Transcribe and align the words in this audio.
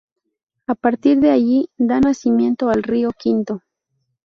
A 0.65 0.73
partir 0.73 1.19
de 1.19 1.29
allí, 1.29 1.69
da 1.77 1.99
nacimiento 1.99 2.69
al 2.71 2.81
río 2.81 3.11
Quinto. 3.15 3.61